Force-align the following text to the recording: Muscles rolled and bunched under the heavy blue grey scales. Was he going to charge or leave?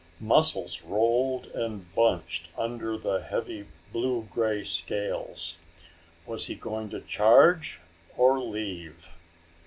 Muscles 0.19 0.81
rolled 0.81 1.45
and 1.53 1.93
bunched 1.93 2.49
under 2.57 2.97
the 2.97 3.21
heavy 3.21 3.67
blue 3.93 4.23
grey 4.23 4.63
scales. 4.63 5.59
Was 6.25 6.47
he 6.47 6.55
going 6.55 6.89
to 6.89 7.01
charge 7.01 7.81
or 8.17 8.39
leave? 8.39 9.11